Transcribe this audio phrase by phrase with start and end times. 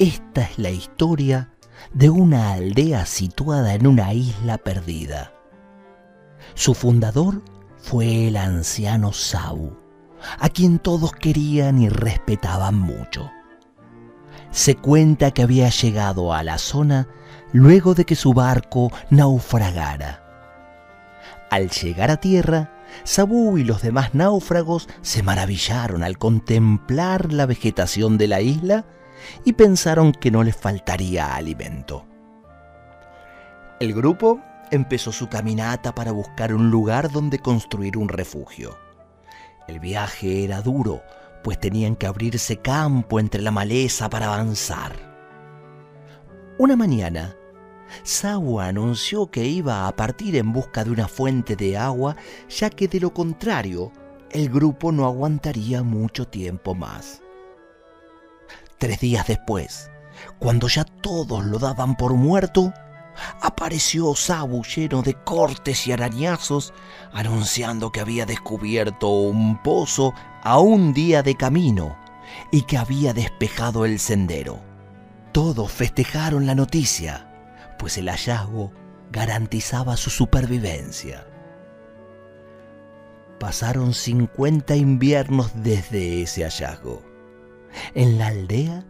[0.00, 1.50] Esta es la historia
[1.92, 5.34] de una aldea situada en una isla perdida.
[6.54, 7.42] Su fundador
[7.76, 9.76] fue el anciano Sabu,
[10.38, 13.30] a quien todos querían y respetaban mucho.
[14.50, 17.06] Se cuenta que había llegado a la zona
[17.52, 20.24] luego de que su barco naufragara.
[21.50, 22.72] Al llegar a tierra,
[23.04, 28.86] Sabu y los demás náufragos se maravillaron al contemplar la vegetación de la isla
[29.44, 32.06] y pensaron que no les faltaría alimento.
[33.80, 34.40] El grupo
[34.70, 38.78] empezó su caminata para buscar un lugar donde construir un refugio.
[39.66, 41.02] El viaje era duro,
[41.42, 44.92] pues tenían que abrirse campo entre la maleza para avanzar.
[46.58, 47.36] Una mañana,
[48.02, 52.16] Sawa anunció que iba a partir en busca de una fuente de agua,
[52.48, 53.92] ya que de lo contrario,
[54.30, 57.22] el grupo no aguantaría mucho tiempo más.
[58.80, 59.90] Tres días después,
[60.38, 62.72] cuando ya todos lo daban por muerto,
[63.42, 66.72] apareció Sabu lleno de cortes y arañazos,
[67.12, 71.98] anunciando que había descubierto un pozo a un día de camino
[72.50, 74.62] y que había despejado el sendero.
[75.32, 78.72] Todos festejaron la noticia, pues el hallazgo
[79.12, 81.26] garantizaba su supervivencia.
[83.38, 87.09] Pasaron 50 inviernos desde ese hallazgo.
[87.94, 88.84] En la aldea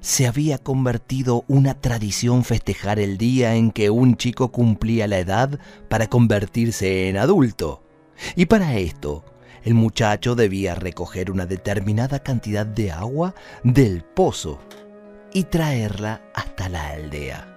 [0.00, 5.58] se había convertido una tradición festejar el día en que un chico cumplía la edad
[5.88, 7.82] para convertirse en adulto.
[8.36, 9.24] Y para esto,
[9.64, 13.34] el muchacho debía recoger una determinada cantidad de agua
[13.64, 14.60] del pozo
[15.32, 17.54] y traerla hasta la aldea.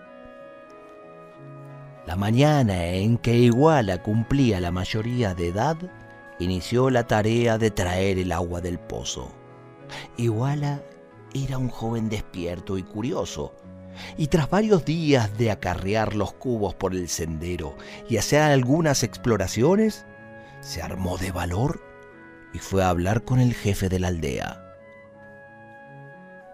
[2.06, 5.78] La mañana en que Iguala cumplía la mayoría de edad,
[6.40, 9.41] inició la tarea de traer el agua del pozo.
[10.18, 10.84] Iguala
[11.34, 13.54] era un joven despierto y curioso,
[14.18, 17.76] y tras varios días de acarrear los cubos por el sendero
[18.10, 20.06] y hacer algunas exploraciones,
[20.62, 21.82] se armó de valor
[22.54, 24.62] y fue a hablar con el jefe de la aldea.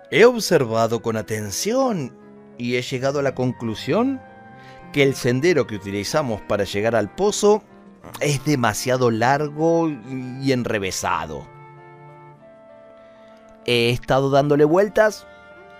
[0.09, 2.15] He observado con atención
[2.57, 4.21] y he llegado a la conclusión
[4.93, 7.61] que el sendero que utilizamos para llegar al pozo
[8.21, 11.56] es demasiado largo y enrevesado.
[13.67, 15.27] He estado dándole vueltas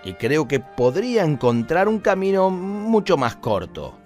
[0.04, 3.98] y creo que podría encontrar un camino mucho más corto.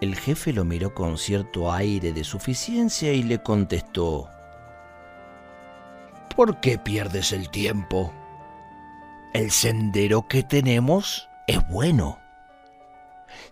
[0.00, 4.28] El jefe lo miró con cierto aire de suficiencia y le contestó,
[6.34, 8.12] ¿Por qué pierdes el tiempo?
[9.32, 12.21] El sendero que tenemos es bueno.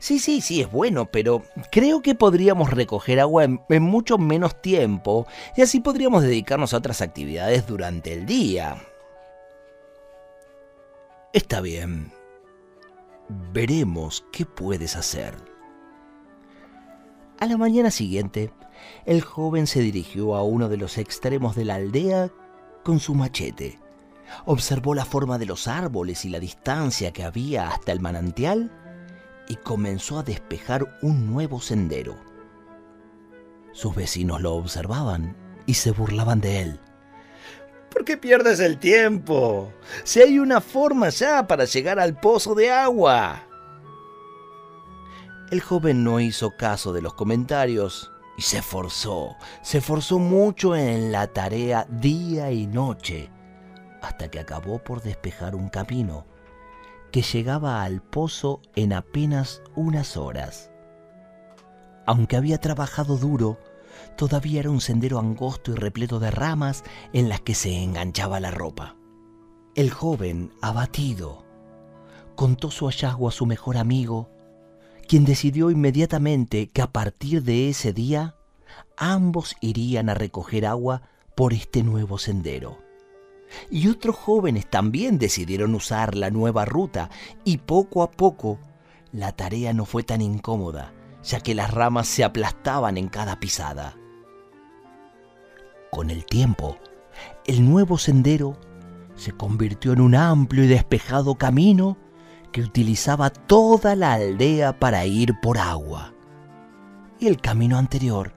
[0.01, 5.27] Sí, sí, sí, es bueno, pero creo que podríamos recoger agua en, mucho menos tiempo
[5.59, 8.83] y así podríamos dedicarnos a otras actividades durante el día.
[11.35, 12.11] Está bien.
[13.53, 15.37] Veremos qué puedes hacer.
[17.39, 18.55] A la mañana siguiente,
[19.05, 22.31] el joven se dirigió a uno de los extremos de la aldea
[22.85, 23.79] con su machete.
[24.47, 28.80] Observó la forma de los árboles y la distancia que había hasta el manantial
[29.51, 32.17] y comenzó a despejar un nuevo sendero.
[33.73, 36.81] Sus vecinos lo observaban y se burlaban de él.
[37.91, 39.73] ¿Por qué pierdes el tiempo?
[40.05, 43.43] Si hay una forma ya para llegar al pozo de agua.
[45.51, 51.11] El joven no hizo caso de los comentarios y se esforzó, se esforzó mucho en
[51.11, 53.33] la tarea día y noche,
[54.01, 56.25] hasta que acabó por despejar un camino
[57.11, 60.71] que llegaba al pozo en apenas unas horas.
[62.07, 63.59] Aunque había trabajado duro,
[64.17, 68.51] todavía era un sendero angosto y repleto de ramas en las que se enganchaba la
[68.51, 68.97] ropa.
[69.75, 71.45] El joven, abatido,
[72.35, 74.31] contó su hallazgo a su mejor amigo,
[75.07, 78.37] quien decidió inmediatamente que a partir de ese día
[78.97, 81.03] ambos irían a recoger agua
[81.35, 82.90] por este nuevo sendero
[83.71, 87.11] y otros jóvenes también decidieron usar la nueva ruta
[87.45, 88.59] y poco a poco
[89.13, 90.93] la tarea no fue tan incómoda,
[91.23, 93.97] ya que las ramas se aplastaban en cada pisada.
[95.91, 96.79] Con el tiempo,
[97.47, 98.57] el nuevo sendero
[99.17, 101.99] se convirtió en un amplio y despejado camino
[102.53, 106.15] que utilizaba toda la aldea para ir por agua.
[107.19, 108.33] Y el camino anterior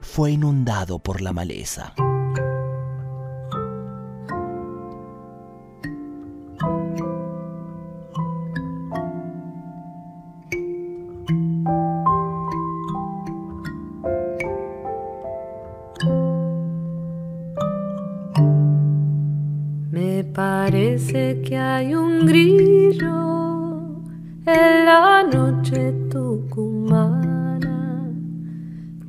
[0.00, 1.94] fue inundado por la maleza.
[21.12, 23.06] Parece que hay un grillo
[24.46, 28.08] en la noche tucumana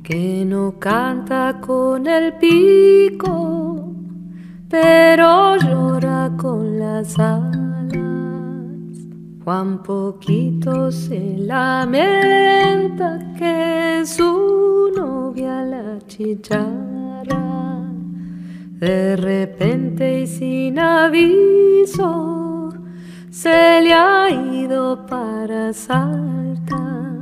[0.02, 3.90] que no canta con el pico,
[4.68, 7.54] pero llora con las alas.
[9.42, 16.83] Juan Poquito se lamenta que su novia la chicharra
[18.84, 22.70] de repente y sin aviso
[23.30, 27.16] se le ha ido para Salta.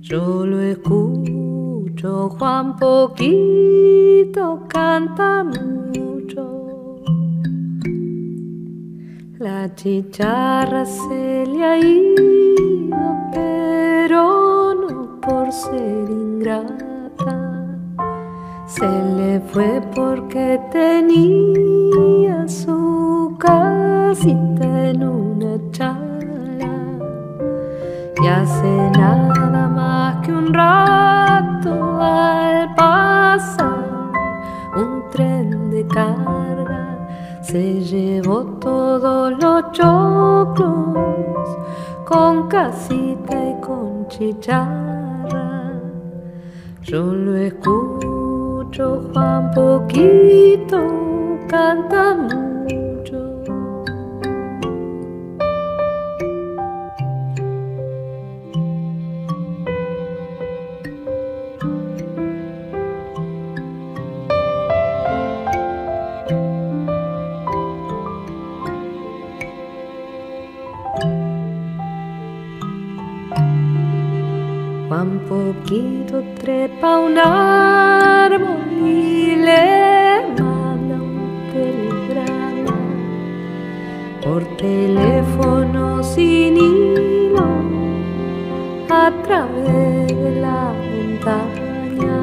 [0.00, 7.02] Yo lo escucho, Juan poquito canta mucho.
[9.38, 12.96] La chicharra se le ha ido,
[13.30, 16.91] pero no por ser ingrata
[18.66, 26.98] se le fue porque tenía su casita en una chala.
[28.22, 34.12] Y hace nada más que un rato al pasar
[34.76, 37.08] un tren de carga
[37.42, 41.02] se llevó todos los choclos
[42.04, 45.72] con casita y con chicharra.
[46.82, 48.11] Yo lo escucho
[48.82, 50.78] Juan poquito,
[51.48, 53.20] canta mucho.
[74.88, 77.16] Juan poquito trepa un
[78.34, 82.76] árbol y le manda un telegrama
[84.22, 87.48] por teléfono sin hilo
[88.90, 92.20] a través de la montaña.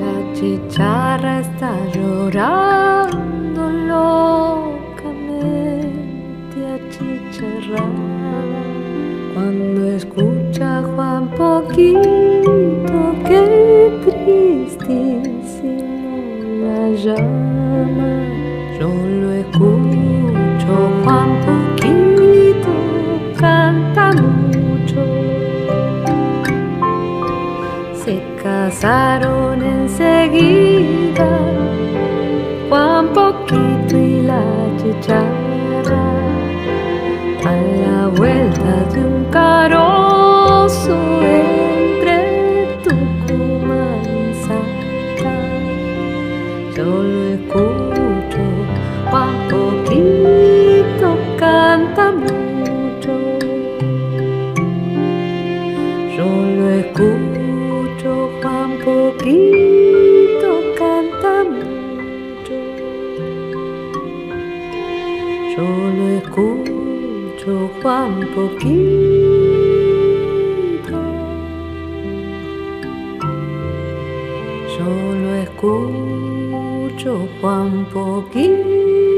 [0.00, 2.93] La chicharra está llorando
[28.74, 31.28] casaron enseguida,
[32.68, 34.42] Juan poquito y la
[34.78, 35.33] chicharra.
[66.04, 69.30] Lo escucho, Juan poquito.
[74.76, 74.88] Yo
[75.22, 79.13] lo escucho, Juan poquito.